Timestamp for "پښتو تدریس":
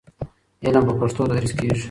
0.99-1.53